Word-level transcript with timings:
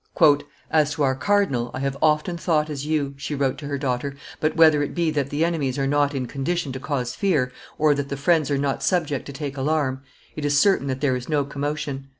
"As 0.71 0.93
to 0.95 1.03
our 1.03 1.13
cardinal, 1.13 1.69
I 1.75 1.79
have 1.81 1.95
often 2.01 2.35
thought 2.35 2.71
as 2.71 2.87
you," 2.87 3.13
she 3.17 3.35
wrote 3.35 3.59
to 3.59 3.67
her 3.67 3.77
daughter; 3.77 4.15
"but, 4.39 4.55
whether 4.55 4.81
it 4.81 4.95
be 4.95 5.11
that 5.11 5.29
the 5.29 5.45
enemies 5.45 5.77
are 5.77 5.85
not 5.85 6.15
in 6.15 6.23
a 6.23 6.27
condition 6.27 6.71
to 6.71 6.79
cause 6.79 7.13
fear, 7.13 7.51
or 7.77 7.93
that 7.93 8.09
the 8.09 8.17
friends 8.17 8.49
are 8.49 8.57
not 8.57 8.81
subject 8.81 9.27
to 9.27 9.31
take 9.31 9.57
alarm, 9.57 10.01
it 10.35 10.43
is 10.43 10.59
certain 10.59 10.87
that 10.87 11.01
there 11.01 11.15
is 11.15 11.29
no 11.29 11.45
commotion. 11.45 12.07